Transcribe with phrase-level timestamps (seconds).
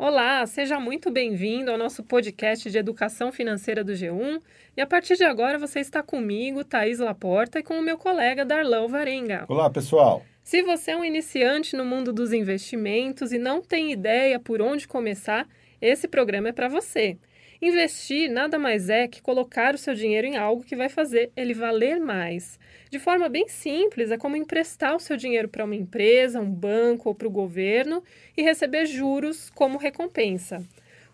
[0.00, 4.40] Olá, seja muito bem-vindo ao nosso podcast de educação financeira do G1.
[4.76, 8.44] E a partir de agora você está comigo, Thaís Laporta, e com o meu colega
[8.44, 9.44] Darlão Varenga.
[9.48, 10.22] Olá, pessoal.
[10.40, 14.86] Se você é um iniciante no mundo dos investimentos e não tem ideia por onde
[14.86, 15.48] começar,
[15.80, 17.18] esse programa é para você.
[17.60, 21.52] Investir nada mais é que colocar o seu dinheiro em algo que vai fazer ele
[21.52, 22.58] valer mais.
[22.88, 27.08] De forma bem simples, é como emprestar o seu dinheiro para uma empresa, um banco
[27.08, 28.02] ou para o governo
[28.36, 30.62] e receber juros como recompensa.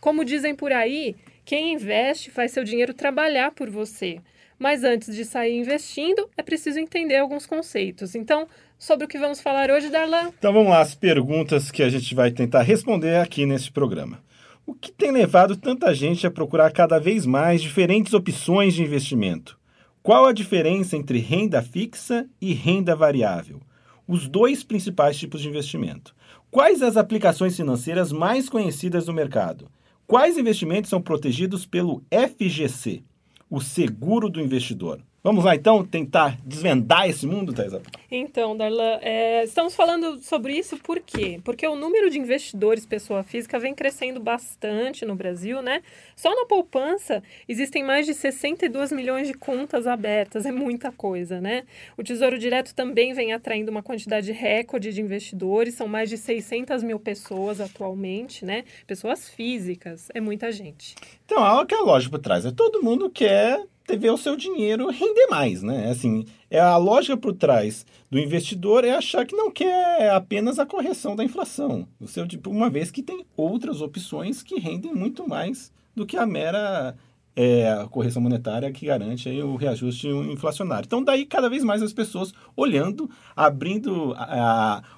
[0.00, 1.16] Como dizem por aí,
[1.46, 4.20] quem investe faz seu dinheiro trabalhar por você.
[4.58, 8.14] Mas antes de sair investindo, é preciso entender alguns conceitos.
[8.14, 8.46] Então,
[8.78, 10.30] sobre o que vamos falar hoje, Darlan?
[10.38, 14.22] Então vamos lá, as perguntas que a gente vai tentar responder aqui nesse programa.
[14.66, 19.58] O que tem levado tanta gente a procurar cada vez mais diferentes opções de investimento?
[20.02, 23.60] Qual a diferença entre renda fixa e renda variável?
[24.08, 26.14] Os dois principais tipos de investimento.
[26.50, 29.70] Quais as aplicações financeiras mais conhecidas no mercado?
[30.06, 33.02] Quais investimentos são protegidos pelo FGC,
[33.50, 34.98] o seguro do investidor?
[35.26, 37.72] Vamos lá, então, tentar desvendar esse mundo, Thais?
[38.10, 41.40] Então, Darlan, é, estamos falando sobre isso por quê?
[41.42, 45.80] Porque o número de investidores pessoa física vem crescendo bastante no Brasil, né?
[46.14, 51.64] Só na poupança existem mais de 62 milhões de contas abertas, é muita coisa, né?
[51.96, 56.82] O Tesouro Direto também vem atraindo uma quantidade recorde de investidores, são mais de 600
[56.82, 58.64] mil pessoas atualmente, né?
[58.86, 60.94] Pessoas físicas, é muita gente.
[61.24, 64.88] Então, há que é lógica por trás, é todo mundo quer ver o seu dinheiro
[64.88, 65.90] render mais, né?
[65.90, 70.66] Assim, é a lógica por trás do investidor é achar que não quer apenas a
[70.66, 75.28] correção da inflação, o seu tipo, uma vez que tem outras opções que rendem muito
[75.28, 76.96] mais do que a mera
[77.36, 80.86] é, a correção monetária que garante aí o reajuste inflacionário.
[80.86, 84.14] Então, daí cada vez mais as pessoas olhando, abrindo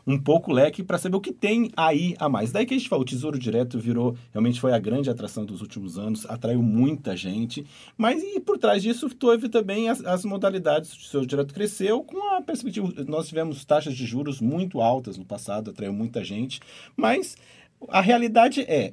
[0.07, 2.53] um pouco o leque para saber o que tem aí a mais.
[2.53, 5.61] Daí que a gente fala, o Tesouro Direto virou, realmente foi a grande atração dos
[5.61, 10.93] últimos anos, atraiu muita gente, mas e por trás disso teve também as, as modalidades,
[10.93, 15.25] o Tesouro Direto cresceu com a perspectiva, nós tivemos taxas de juros muito altas no
[15.25, 16.61] passado, atraiu muita gente,
[16.97, 17.37] mas
[17.89, 18.93] a realidade é,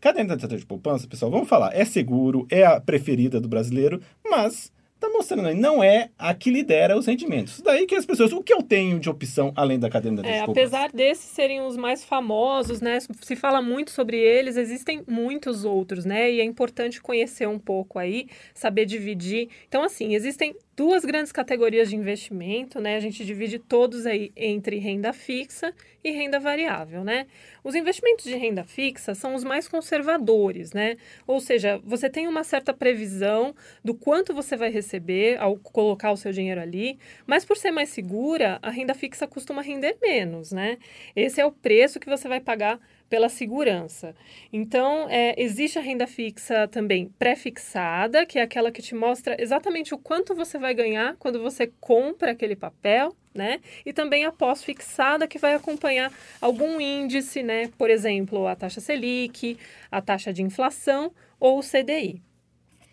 [0.00, 5.07] Caderneta de poupança, pessoal, vamos falar, é seguro, é a preferida do brasileiro, mas está
[5.18, 7.60] mostrando aí, não é a que lidera os rendimentos.
[7.60, 10.46] Daí que as pessoas, o que eu tenho de opção além da caderneta é, de
[10.46, 10.60] poupança?
[10.60, 16.04] Apesar desses serem os mais famosos, né, se fala muito sobre eles, existem muitos outros,
[16.04, 19.48] né, e é importante conhecer um pouco aí, saber dividir.
[19.66, 22.94] Então, assim, existem duas grandes categorias de investimento, né?
[22.94, 25.74] A gente divide todos aí entre renda fixa
[26.04, 27.26] e renda variável, né?
[27.64, 30.96] Os investimentos de renda fixa são os mais conservadores, né?
[31.26, 35.07] Ou seja, você tem uma certa previsão do quanto você vai receber
[35.38, 39.62] ao colocar o seu dinheiro ali, mas por ser mais segura, a renda fixa costuma
[39.62, 40.78] render menos, né?
[41.14, 44.14] Esse é o preço que você vai pagar pela segurança.
[44.52, 49.94] Então, é, existe a renda fixa também pré-fixada, que é aquela que te mostra exatamente
[49.94, 53.60] o quanto você vai ganhar quando você compra aquele papel, né?
[53.86, 57.70] E também a pós-fixada, que vai acompanhar algum índice, né?
[57.78, 59.56] Por exemplo, a taxa Selic,
[59.90, 62.27] a taxa de inflação ou o CDI.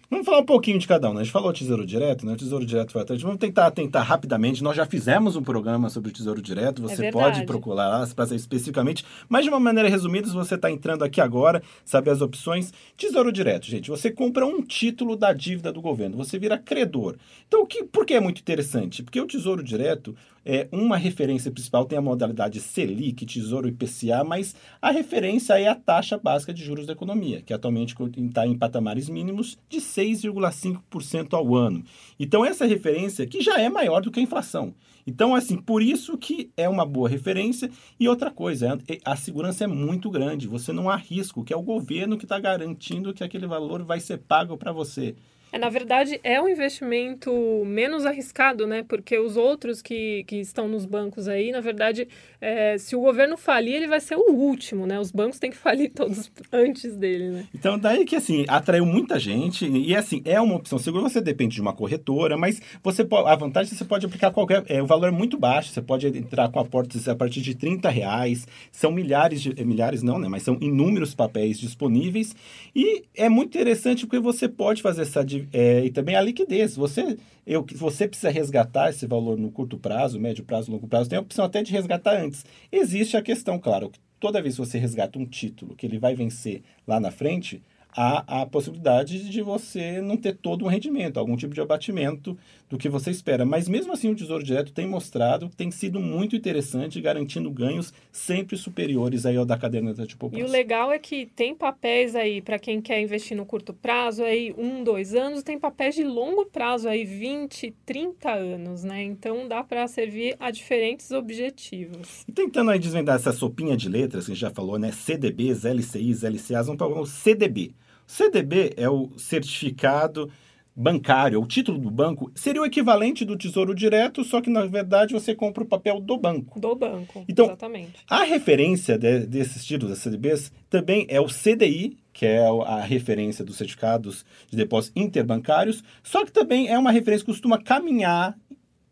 [0.10, 1.14] Vamos falar um pouquinho de cada um.
[1.14, 1.22] Né?
[1.22, 2.34] A gente falou Tesouro Direto, né?
[2.34, 3.22] O Tesouro Direto foi atrás.
[3.22, 4.64] Vamos tentar tentar rapidamente.
[4.64, 6.82] Nós já fizemos um programa sobre o Tesouro Direto.
[6.82, 9.04] Você é pode procurar lá para saber especificamente.
[9.28, 12.72] Mas de uma maneira resumida, se você está entrando aqui agora, saber as opções.
[12.96, 13.90] Tesouro Direto, gente.
[13.90, 16.18] Você compra um título da dívida do governo.
[16.18, 17.16] Você vira credor.
[17.48, 19.02] Então, o que, por que é muito interessante?
[19.02, 24.56] Porque o Tesouro Direto, é, uma referência principal tem a modalidade Selic, Tesouro IPCA, mas
[24.79, 29.09] a referência é a taxa básica de juros da economia, que atualmente está em patamares
[29.09, 31.83] mínimos de 6,5% ao ano.
[32.19, 34.75] Então, essa referência que já é maior do que a inflação.
[35.07, 37.69] Então, assim, por isso que é uma boa referência.
[38.00, 41.57] E outra coisa, é, a segurança é muito grande, você não há risco, que é
[41.57, 45.16] o governo que está garantindo que aquele valor vai ser pago para você.
[45.56, 47.32] É, na verdade, é um investimento
[47.66, 48.84] menos arriscado, né?
[48.84, 52.10] Porque os outros que, que estão nos bancos aí, na verdade,
[52.42, 55.00] é, se o governo falir, ele vai ser o último, né?
[55.00, 57.46] Os bancos têm que falir todos antes dele, né?
[57.56, 61.07] Então, daí que, assim, atraiu muita gente e, assim, é uma opção segura.
[61.07, 64.62] Você depende de uma corretora, mas você a vantagem é que você pode aplicar qualquer...
[64.68, 67.90] É, o valor é muito baixo, você pode entrar com aportes a partir de 30
[67.90, 68.46] reais.
[68.74, 69.63] São milhares de...
[69.63, 70.28] Milhares não, né?
[70.28, 72.36] Mas são inúmeros papéis disponíveis
[72.75, 76.75] e é muito interessante porque você pode fazer essa é, e também a liquidez.
[76.75, 81.09] Você, eu, você precisa resgatar esse valor no curto prazo, médio prazo, longo prazo.
[81.09, 82.45] Tem a opção até de resgatar antes.
[82.71, 86.15] Existe a questão, claro, que toda vez que você resgata um título que ele vai
[86.15, 87.62] vencer lá na frente,
[87.95, 92.38] há a possibilidade de você não ter todo um rendimento, algum tipo de abatimento
[92.69, 93.45] do que você espera.
[93.45, 97.94] Mas mesmo assim, o Tesouro Direto tem mostrado que tem sido muito interessante, garantindo ganhos
[98.12, 100.42] sempre superiores aí ao da caderneta de poupança.
[100.42, 104.24] E o legal é que tem papéis aí para quem quer investir no curto prazo,
[104.24, 109.03] aí um, dois anos, tem papéis de longo prazo aí 20, 30 anos, né?
[109.03, 112.25] Então dá para servir a diferentes objetivos.
[112.27, 114.91] E tentando aí desvendar essa sopinha de letras que a gente já falou, né?
[114.91, 117.74] CDBs, LCIs, LCAs, vamos para o CDB.
[118.06, 120.31] CDB é o certificado
[120.75, 125.13] bancário, o título do banco, seria o equivalente do Tesouro Direto, só que na verdade
[125.13, 126.60] você compra o papel do banco.
[126.60, 127.94] Do banco, então, exatamente.
[128.10, 133.46] A referência de, desses títulos das CDBs também é o CDI, que é a referência
[133.46, 138.38] dos certificados de depósitos interbancários, só que também é uma referência que costuma caminhar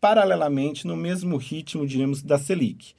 [0.00, 2.94] paralelamente no mesmo ritmo, diríamos, da Selic.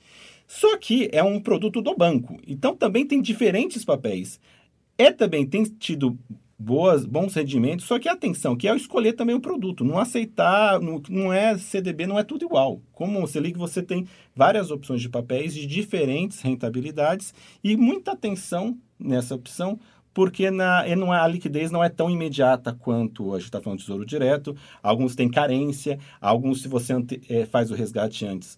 [0.47, 4.39] Só que é um produto do banco, então também tem diferentes papéis.
[4.97, 6.17] É também tem tido
[6.57, 11.01] boas, bons rendimentos, só que atenção, que é escolher também o produto, não aceitar, não,
[11.09, 12.81] não é CDB, não é tudo igual.
[12.93, 17.33] Como o Selic, você tem várias opções de papéis de diferentes rentabilidades
[17.63, 19.77] e muita atenção nessa opção,
[20.13, 23.79] porque na, não é, a liquidez não é tão imediata quanto a gente está falando
[23.79, 24.55] de tesouro direto.
[24.81, 28.57] Alguns têm carência, alguns, se você ante, é, faz o resgate antes,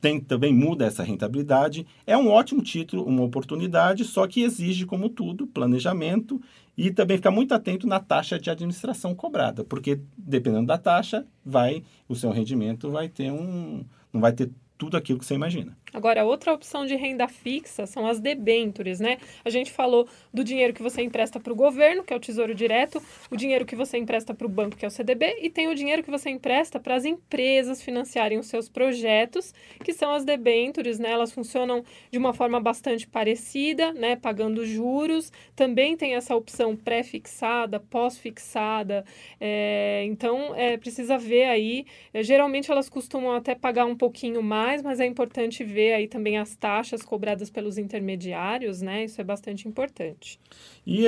[0.00, 1.86] tem, também muda essa rentabilidade.
[2.06, 6.40] É um ótimo título, uma oportunidade, só que exige, como tudo, planejamento
[6.76, 11.82] e também ficar muito atento na taxa de administração cobrada, porque dependendo da taxa, vai
[12.08, 15.76] o seu rendimento vai ter um não vai ter tudo aquilo que você imagina.
[15.92, 19.18] Agora, outra opção de renda fixa são as debêntures, né?
[19.44, 22.54] A gente falou do dinheiro que você empresta para o governo, que é o Tesouro
[22.54, 25.68] Direto, o dinheiro que você empresta para o banco, que é o CDB, e tem
[25.68, 30.24] o dinheiro que você empresta para as empresas financiarem os seus projetos, que são as
[30.24, 31.10] debêntures, né?
[31.10, 34.16] Elas funcionam de uma forma bastante parecida, né?
[34.16, 35.32] Pagando juros.
[35.56, 39.04] Também tem essa opção pré-fixada, pós-fixada.
[39.40, 40.02] É...
[40.06, 41.86] Então, é, precisa ver aí.
[42.12, 46.08] É, geralmente, elas costumam até pagar um pouquinho mais, mas é importante ver ver aí
[46.08, 49.04] também as taxas cobradas pelos intermediários, né?
[49.04, 50.38] Isso é bastante importante.
[50.86, 51.06] E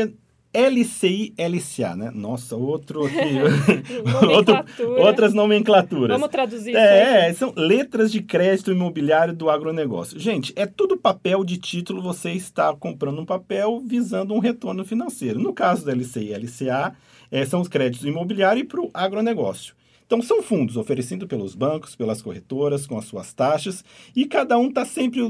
[0.52, 2.10] LCI, LCA, né?
[2.12, 3.02] Nossa, outro
[4.34, 6.16] outro, outras nomenclaturas.
[6.16, 7.30] Vamos traduzir é, isso.
[7.30, 10.18] É, são letras de crédito imobiliário do agronegócio.
[10.18, 15.38] Gente, é tudo papel de título, você está comprando um papel visando um retorno financeiro.
[15.38, 16.96] No caso da LCI e LCA,
[17.30, 19.74] é, são os créditos imobiliários para o agronegócio.
[20.10, 23.84] Então, são fundos oferecidos pelos bancos, pelas corretoras, com as suas taxas,
[24.16, 25.20] e cada um está sempre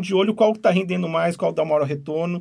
[0.00, 2.40] de olho qual está rendendo mais, qual dá maior retorno.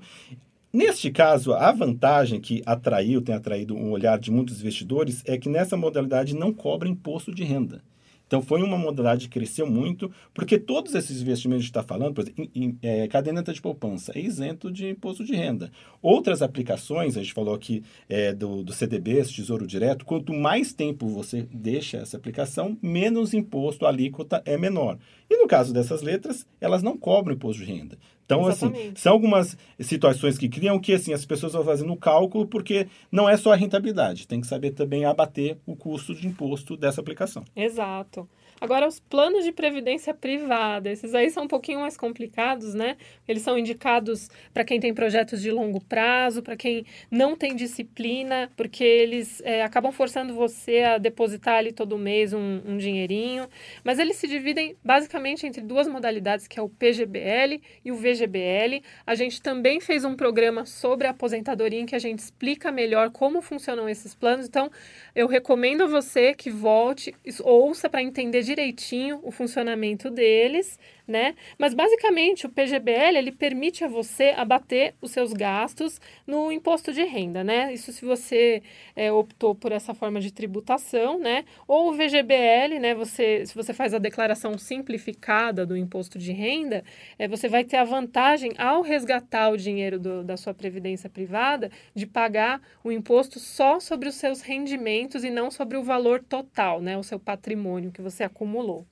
[0.72, 5.50] Neste caso, a vantagem que atraiu, tem atraído um olhar de muitos investidores, é que
[5.50, 7.82] nessa modalidade não cobra imposto de renda.
[8.28, 12.22] Então, foi uma modalidade que cresceu muito, porque todos esses investimentos que está falando, por
[12.22, 15.72] exemplo, em, em, é, caderneta de poupança, é isento de imposto de renda.
[16.02, 21.08] Outras aplicações, a gente falou aqui é, do, do CDB, Tesouro Direto, quanto mais tempo
[21.08, 24.98] você deixa essa aplicação, menos imposto, a alíquota é menor.
[25.30, 27.98] E no caso dessas letras, elas não cobram imposto de renda.
[28.28, 28.88] Então, assim, Exatamente.
[28.88, 32.88] assim, são algumas situações que criam que, assim, as pessoas vão fazendo o cálculo porque
[33.10, 37.00] não é só a rentabilidade, tem que saber também abater o custo de imposto dessa
[37.00, 37.46] aplicação.
[37.56, 38.28] Exato.
[38.60, 42.98] Agora, os planos de previdência privada, esses aí são um pouquinho mais complicados, né?
[43.28, 48.50] Eles são indicados para quem tem projetos de longo prazo, para quem não tem disciplina,
[48.58, 53.48] porque eles é, acabam forçando você a depositar ali todo mês um, um dinheirinho.
[53.84, 58.82] Mas eles se dividem basicamente entre duas modalidades, que é o PGBL e o VGBL.
[59.06, 63.12] A gente também fez um programa sobre a aposentadoria em que a gente explica melhor
[63.12, 64.48] como funcionam esses planos.
[64.48, 64.72] Então,
[65.14, 71.36] eu recomendo a você que volte, ouça para entender direitinho o funcionamento deles, né?
[71.58, 77.04] Mas basicamente o PGBL ele permite a você abater os seus gastos no imposto de
[77.04, 77.74] renda, né?
[77.74, 78.62] Isso se você
[78.96, 81.46] é, optou por essa forma de tributação, né?
[81.68, 82.94] Ou o VGBL, né?
[82.94, 86.84] Você, se você faz a declaração simplificada do imposto de renda,
[87.18, 91.72] é, você vai ter a vantagem ao resgatar o dinheiro do, da sua previdência privada
[91.96, 96.82] de pagar o imposto só sobre os seus rendimentos e não sobre o valor total,
[96.82, 96.98] né?
[96.98, 98.86] O seu patrimônio que você acumulou.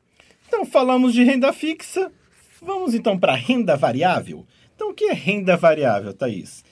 [0.48, 2.12] Então, falamos de renda fixa.
[2.62, 4.46] Vamos então para renda variável.
[4.76, 6.64] Então, o que é renda variável, Thaís?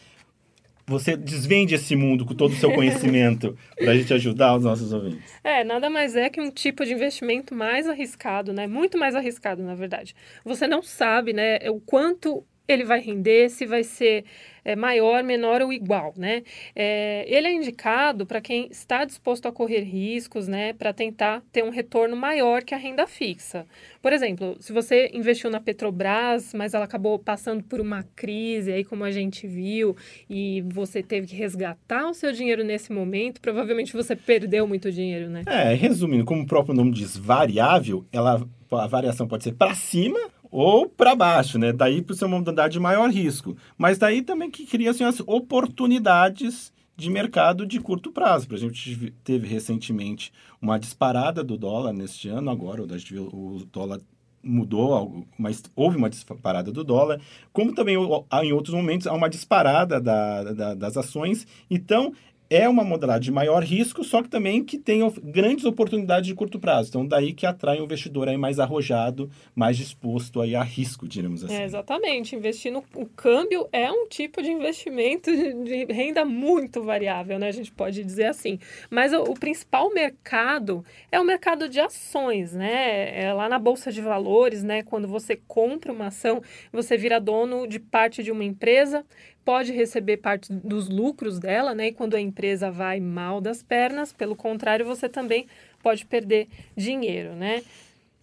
[0.85, 4.91] Você desvende esse mundo com todo o seu conhecimento para a gente ajudar os nossos
[4.91, 5.33] ouvintes.
[5.43, 8.67] É, nada mais é que um tipo de investimento mais arriscado, né?
[8.67, 10.13] Muito mais arriscado, na verdade.
[10.43, 14.23] Você não sabe, né, o quanto ele vai render, se vai ser
[14.63, 16.43] é, maior, menor ou igual, né?
[16.75, 20.71] É, ele é indicado para quem está disposto a correr riscos, né?
[20.71, 23.65] Para tentar ter um retorno maior que a renda fixa.
[24.01, 28.85] Por exemplo, se você investiu na Petrobras, mas ela acabou passando por uma crise, aí
[28.85, 29.95] como a gente viu,
[30.29, 35.29] e você teve que resgatar o seu dinheiro nesse momento, provavelmente você perdeu muito dinheiro,
[35.29, 35.41] né?
[35.47, 40.32] É, resumindo, como o próprio nome diz, variável, ela, a variação pode ser para cima
[40.53, 41.73] ou para baixo, né?
[41.73, 43.57] Daí para ser uma modalidade de maior risco.
[43.75, 48.47] Mas daí também que cria assim, as oportunidades de mercado de curto prazo.
[48.51, 50.31] A gente teve recentemente
[50.61, 53.99] uma disparada do dólar neste ano, agora a gente viu o dólar
[54.43, 57.19] mudou, mas houve uma disparada do dólar,
[57.51, 61.47] como também em outros momentos há uma disparada da, da, das ações.
[61.71, 62.13] Então,
[62.49, 66.59] é uma modalidade de maior risco, só que também que tem grandes oportunidades de curto
[66.59, 66.89] prazo.
[66.89, 71.43] Então, daí que atrai um investidor aí mais arrojado, mais disposto aí a risco, diremos
[71.43, 71.55] assim.
[71.55, 72.35] É, exatamente.
[72.35, 77.47] Investir no o câmbio é um tipo de investimento de, de, renda muito variável, né?
[77.47, 78.59] A gente pode dizer assim.
[78.89, 83.23] Mas o, o, principal mercado é o mercado de ações, né?
[83.23, 84.83] É lá na Bolsa de Valores, né?
[84.83, 89.05] Quando você compra uma ação, você vira dono de parte de uma empresa
[89.43, 91.87] pode receber parte dos lucros dela, né?
[91.87, 95.47] E quando a empresa vai mal das pernas, pelo contrário, você também
[95.81, 97.63] pode perder dinheiro, né?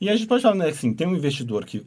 [0.01, 1.85] E a gente pode falar, né, assim, tem um investidor que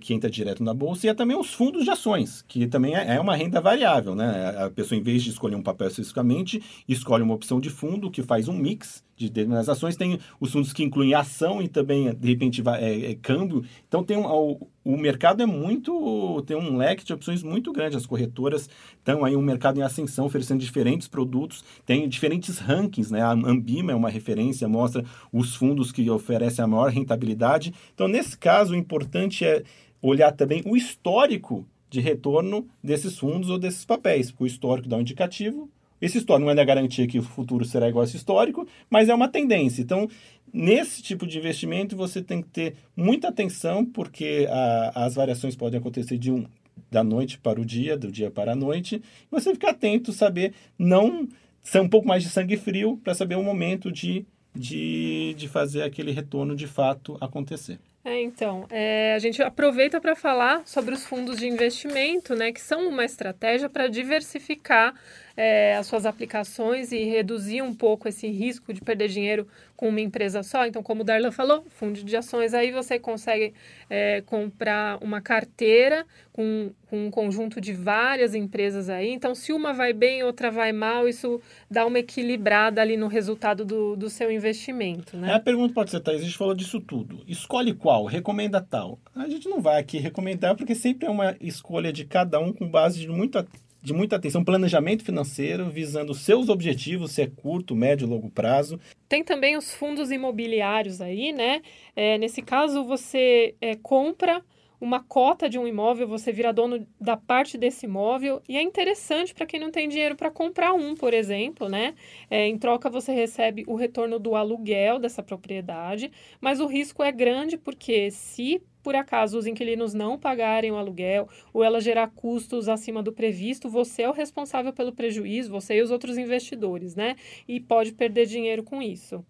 [0.00, 3.14] que entra direto na bolsa, e é também os fundos de ações, que também é,
[3.14, 4.56] é uma renda variável, né?
[4.58, 8.24] A pessoa, em vez de escolher um papel especificamente, escolhe uma opção de fundo que
[8.24, 9.96] faz um mix de determinadas ações.
[9.96, 13.64] Tem os fundos que incluem ação e também, de repente, é, é câmbio.
[13.86, 16.42] Então, tem um, o, o mercado é muito...
[16.46, 17.96] tem um leque de opções muito grande.
[17.96, 21.64] As corretoras estão aí um mercado em ascensão, oferecendo diferentes produtos.
[21.84, 23.22] Tem diferentes rankings, né?
[23.22, 27.72] A Ambima é uma referência, mostra os fundos que oferecem a maior rentabilidade.
[27.94, 29.62] Então, nesse caso, o importante é
[30.00, 34.34] olhar também o histórico de retorno desses fundos ou desses papéis.
[34.38, 35.70] O histórico dá um indicativo,
[36.02, 39.14] esse histórico não é garantia que o futuro será igual a esse histórico, mas é
[39.14, 39.80] uma tendência.
[39.80, 40.08] Então,
[40.52, 45.78] nesse tipo de investimento, você tem que ter muita atenção, porque a, as variações podem
[45.78, 46.44] acontecer de um,
[46.90, 49.00] da noite para o dia, do dia para a noite.
[49.30, 51.28] Você ficar atento, saber, não
[51.62, 55.82] ser um pouco mais de sangue frio para saber o momento de, de, de fazer
[55.82, 57.78] aquele retorno de fato acontecer.
[58.04, 62.60] É, então, é, a gente aproveita para falar sobre os fundos de investimento, né, que
[62.60, 64.92] são uma estratégia para diversificar
[65.36, 70.00] é, as suas aplicações e reduzir um pouco esse risco de perder dinheiro com uma
[70.00, 70.66] empresa só.
[70.66, 73.52] Então, como o Darlan falou, fundo de ações, aí você consegue
[73.90, 79.10] é, comprar uma carteira com, com, um conjunto de várias empresas aí.
[79.10, 81.40] Então, se uma vai bem, outra vai mal, isso
[81.70, 85.16] dá uma equilibrada ali no resultado do, do seu investimento.
[85.16, 85.30] Né?
[85.30, 87.20] É, a pergunta pode ser, Thais, a gente falou disso tudo.
[87.26, 87.91] Escolhe qual?
[88.06, 88.98] Recomenda tal?
[89.14, 92.68] A gente não vai aqui recomendar, porque sempre é uma escolha de cada um com
[92.68, 93.46] base de muita
[93.82, 98.78] de muita atenção, planejamento financeiro, visando seus objetivos, se é curto, médio, longo prazo.
[99.08, 101.60] Tem também os fundos imobiliários aí, né?
[101.96, 104.40] É, nesse caso, você é, compra
[104.82, 109.32] uma cota de um imóvel, você vira dono da parte desse imóvel e é interessante
[109.32, 111.94] para quem não tem dinheiro para comprar um, por exemplo, né?
[112.28, 116.10] É, em troca você recebe o retorno do aluguel dessa propriedade,
[116.40, 121.28] mas o risco é grande porque se por acaso os inquilinos não pagarem o aluguel
[121.52, 125.82] ou ela gerar custos acima do previsto, você é o responsável pelo prejuízo, você e
[125.82, 127.14] os outros investidores, né?
[127.46, 129.24] E pode perder dinheiro com isso.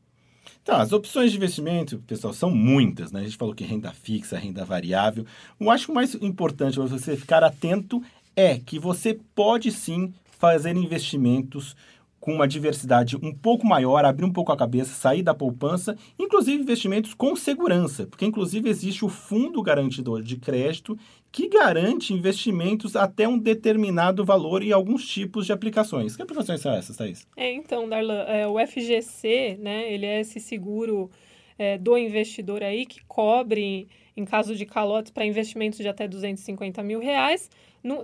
[0.62, 3.20] Então, as opções de investimento, pessoal, são muitas, né?
[3.20, 5.26] A gente falou que renda fixa, renda variável.
[5.58, 8.00] Eu acho que o mais importante para você ficar atento
[8.36, 11.74] é que você pode sim fazer investimentos
[12.22, 16.62] com uma diversidade um pouco maior, abrir um pouco a cabeça, sair da poupança, inclusive
[16.62, 20.96] investimentos com segurança, porque inclusive existe o fundo garantidor de crédito
[21.32, 26.14] que garante investimentos até um determinado valor em alguns tipos de aplicações.
[26.14, 27.26] Que aplicações são essas, Thaís?
[27.36, 31.10] É, então, Darlan, é, o FGC, né, ele é esse seguro
[31.58, 36.82] é, do investidor aí que cobre, em caso de calotes, para investimentos de até 250
[36.82, 37.50] mil reais,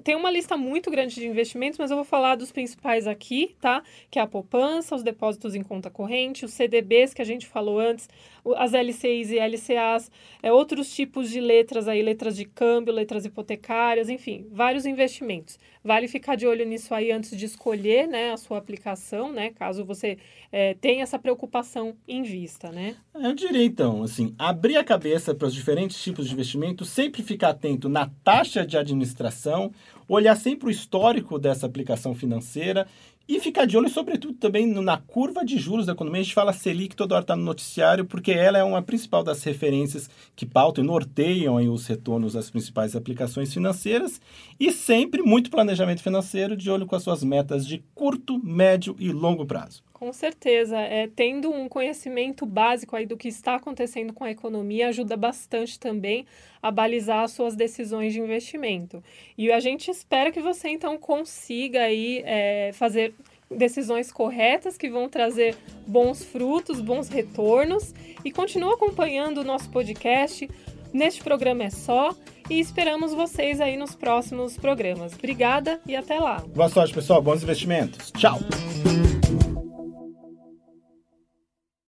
[0.03, 3.83] tem uma lista muito grande de investimentos, mas eu vou falar dos principais aqui, tá?
[4.11, 7.79] Que é a poupança, os depósitos em conta corrente, os CDBs que a gente falou
[7.79, 8.09] antes,
[8.57, 10.11] as LCIs e LCAs,
[10.43, 15.59] é, outros tipos de letras aí, letras de câmbio, letras hipotecárias, enfim, vários investimentos.
[15.85, 19.51] Vale ficar de olho nisso aí antes de escolher né, a sua aplicação, né?
[19.51, 20.19] Caso você
[20.51, 22.97] é, tenha essa preocupação em vista, né?
[23.15, 27.51] Eu diria então, assim, abrir a cabeça para os diferentes tipos de investimento, sempre ficar
[27.51, 29.73] atento na taxa de administração,
[30.09, 32.87] olhar sempre o histórico dessa aplicação financeira
[33.31, 36.23] E ficar de olho, sobretudo, também na curva de juros da economia.
[36.23, 39.45] A gente fala Selic, toda hora está no noticiário, porque ela é uma principal das
[39.45, 44.19] referências que pautam e norteiam aí os retornos das principais aplicações financeiras.
[44.59, 49.13] E sempre muito planejamento financeiro, de olho com as suas metas de curto, médio e
[49.13, 49.83] longo prazo.
[49.99, 54.89] Com certeza, é, tendo um conhecimento básico aí do que está acontecendo com a economia
[54.89, 56.25] ajuda bastante também
[56.63, 59.03] a balizar as suas decisões de investimento.
[59.37, 63.13] E a gente espera que você então consiga aí é, fazer
[63.51, 67.93] decisões corretas que vão trazer bons frutos, bons retornos
[68.25, 70.49] e continue acompanhando o nosso podcast.
[70.93, 72.15] Neste programa é só
[72.49, 75.13] e esperamos vocês aí nos próximos programas.
[75.15, 76.45] Obrigada e até lá.
[76.55, 77.21] Boa sorte, pessoal.
[77.21, 78.13] Bons investimentos.
[78.13, 78.39] Tchau.